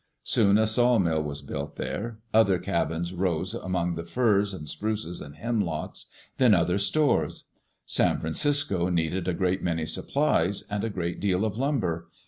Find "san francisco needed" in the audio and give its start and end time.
7.85-9.27